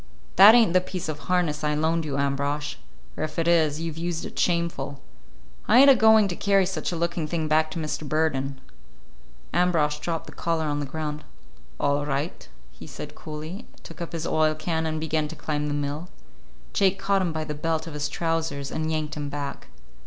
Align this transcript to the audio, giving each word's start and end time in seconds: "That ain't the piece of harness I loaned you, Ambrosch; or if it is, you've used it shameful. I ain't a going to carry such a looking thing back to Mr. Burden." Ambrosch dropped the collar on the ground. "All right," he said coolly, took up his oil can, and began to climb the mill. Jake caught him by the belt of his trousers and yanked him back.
"That 0.35 0.55
ain't 0.55 0.73
the 0.73 0.81
piece 0.81 1.07
of 1.09 1.19
harness 1.29 1.63
I 1.63 1.75
loaned 1.75 2.05
you, 2.05 2.17
Ambrosch; 2.17 2.77
or 3.15 3.23
if 3.23 3.37
it 3.37 3.47
is, 3.47 3.79
you've 3.81 3.99
used 3.99 4.25
it 4.25 4.39
shameful. 4.39 4.99
I 5.67 5.77
ain't 5.77 5.91
a 5.91 5.95
going 5.95 6.27
to 6.29 6.35
carry 6.35 6.65
such 6.65 6.91
a 6.91 6.95
looking 6.95 7.27
thing 7.27 7.47
back 7.47 7.69
to 7.69 7.77
Mr. 7.79 8.09
Burden." 8.09 8.59
Ambrosch 9.53 9.99
dropped 9.99 10.25
the 10.25 10.31
collar 10.33 10.65
on 10.65 10.79
the 10.79 10.87
ground. 10.87 11.23
"All 11.79 12.03
right," 12.03 12.49
he 12.71 12.87
said 12.87 13.13
coolly, 13.13 13.67
took 13.83 14.01
up 14.01 14.11
his 14.13 14.25
oil 14.25 14.55
can, 14.55 14.87
and 14.87 14.99
began 14.99 15.27
to 15.27 15.35
climb 15.35 15.67
the 15.67 15.75
mill. 15.75 16.09
Jake 16.73 16.97
caught 16.97 17.21
him 17.21 17.31
by 17.31 17.43
the 17.43 17.53
belt 17.53 17.85
of 17.85 17.93
his 17.93 18.09
trousers 18.09 18.71
and 18.71 18.91
yanked 18.91 19.13
him 19.15 19.29
back. 19.29 19.67